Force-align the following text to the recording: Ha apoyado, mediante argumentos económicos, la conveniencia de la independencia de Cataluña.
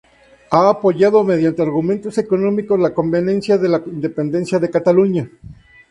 Ha 0.49 0.67
apoyado, 0.67 1.23
mediante 1.23 1.61
argumentos 1.61 2.17
económicos, 2.17 2.79
la 2.79 2.91
conveniencia 2.91 3.59
de 3.59 3.69
la 3.69 3.83
independencia 3.85 4.57
de 4.57 4.71
Cataluña. 4.71 5.29